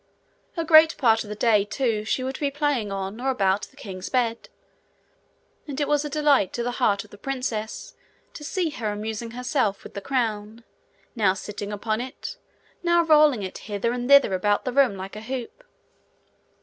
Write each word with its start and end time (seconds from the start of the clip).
A 0.57 0.65
great 0.65 0.97
part 0.97 1.23
of 1.23 1.29
the 1.29 1.35
day 1.35 1.63
too 1.63 2.05
she 2.05 2.23
would 2.23 2.39
be 2.39 2.49
playing 2.49 2.91
on 2.91 3.21
or 3.21 3.29
about 3.29 3.67
the 3.67 3.75
king's 3.75 4.09
bed; 4.09 4.49
and 5.67 5.79
it 5.79 5.87
was 5.87 6.03
a 6.03 6.09
delight 6.09 6.51
to 6.53 6.63
the 6.63 6.71
heart 6.81 7.03
of 7.03 7.11
the 7.11 7.19
princess 7.19 7.93
to 8.33 8.43
see 8.43 8.71
her 8.71 8.91
amusing 8.91 9.29
herself 9.37 9.83
with 9.83 9.93
the 9.93 10.01
crown, 10.01 10.63
now 11.15 11.35
sitting 11.35 11.71
upon 11.71 12.01
it, 12.01 12.37
now 12.81 13.03
rolling 13.03 13.43
it 13.43 13.59
hither 13.69 13.93
and 13.93 14.09
thither 14.09 14.33
about 14.33 14.65
the 14.65 14.73
room 14.73 14.97
like 14.97 15.15
a 15.15 15.21
hoop. 15.21 15.63